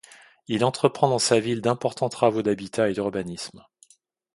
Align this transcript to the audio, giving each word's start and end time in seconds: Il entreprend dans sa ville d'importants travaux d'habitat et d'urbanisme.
Il 0.47 0.65
entreprend 0.65 1.09
dans 1.09 1.19
sa 1.19 1.39
ville 1.39 1.61
d'importants 1.61 2.09
travaux 2.09 2.41
d'habitat 2.41 2.89
et 2.89 2.93
d'urbanisme. 2.93 3.63